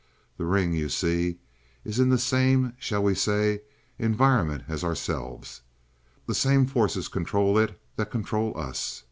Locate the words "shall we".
2.79-3.13